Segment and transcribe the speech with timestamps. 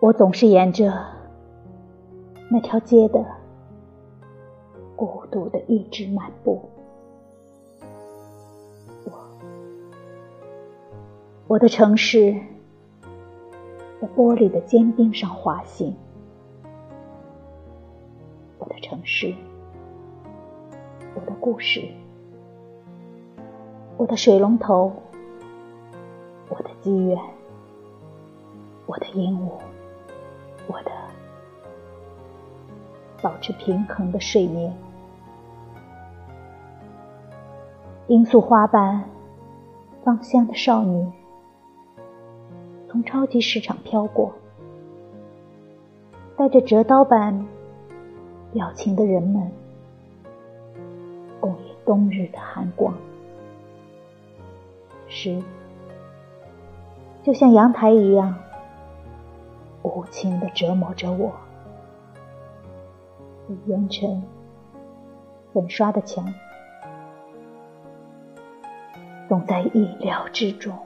[0.00, 0.90] 我总是沿着
[2.50, 3.22] 那条街的
[4.96, 6.70] 孤独的一直漫步。
[9.04, 9.12] 我，
[11.48, 12.32] 我的城市
[14.00, 15.94] 在玻璃的坚冰上滑行。
[18.58, 19.34] 我的城市，
[21.14, 21.86] 我的故事，
[23.98, 24.90] 我的水龙头，
[26.48, 27.18] 我的机缘，
[28.86, 29.52] 我的鹦鹉，
[30.66, 30.90] 我的
[33.22, 34.72] 保持平衡的睡眠。
[38.08, 39.04] 罂粟花瓣
[40.04, 41.06] 芳香的少女，
[42.88, 44.32] 从超级市场飘过，
[46.36, 47.46] 带着折刀般。
[48.52, 49.48] 表情的人们，
[51.38, 52.92] 共饮冬日的寒光，
[55.06, 55.40] 诗
[57.22, 58.34] 就像阳台一样，
[59.82, 61.32] 无情的折磨着我。
[63.66, 64.22] 烟尘
[65.52, 66.32] 粉刷的墙，
[69.28, 70.78] 总在意料之中。